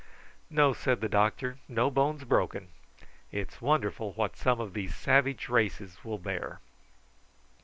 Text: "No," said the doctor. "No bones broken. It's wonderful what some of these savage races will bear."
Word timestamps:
"No," 0.49 0.73
said 0.73 0.99
the 0.99 1.07
doctor. 1.07 1.59
"No 1.67 1.91
bones 1.91 2.23
broken. 2.23 2.69
It's 3.31 3.61
wonderful 3.61 4.13
what 4.13 4.35
some 4.35 4.59
of 4.59 4.73
these 4.73 4.95
savage 4.95 5.47
races 5.47 5.99
will 6.03 6.17
bear." 6.17 6.59